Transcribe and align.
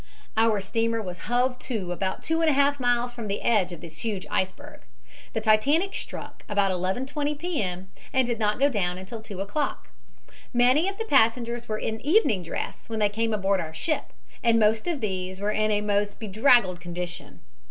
"Our 0.35 0.59
steamer 0.61 0.99
was 0.99 1.27
hove 1.29 1.59
to 1.59 1.91
about 1.91 2.23
two 2.23 2.41
and 2.41 2.49
a 2.49 2.53
half 2.53 2.79
miles 2.79 3.13
from 3.13 3.27
the 3.27 3.43
edge 3.43 3.71
of 3.71 3.81
this 3.81 3.99
huge 3.99 4.25
iceberg. 4.31 4.81
The 5.33 5.41
Titanic 5.41 5.93
struck 5.93 6.43
about 6.49 6.71
11.20 6.71 7.37
P. 7.37 7.61
M. 7.61 7.91
and 8.11 8.25
did 8.25 8.39
not 8.39 8.57
go 8.57 8.67
down 8.67 8.97
until 8.97 9.21
two 9.21 9.41
o'clock. 9.41 9.89
Many 10.55 10.89
of 10.89 10.97
the 10.97 11.05
passengers 11.05 11.69
were 11.69 11.77
in 11.77 12.01
evening 12.01 12.41
dress 12.41 12.89
when 12.89 12.97
they 12.97 13.09
came 13.09 13.31
aboard 13.31 13.59
our 13.59 13.75
ship, 13.75 14.05
and 14.41 14.57
most 14.57 14.87
of 14.87 15.01
these 15.01 15.39
were 15.39 15.51
in 15.51 15.69
a 15.69 15.81
most 15.81 16.17
bedraggled 16.17 16.79
condition. 16.81 17.41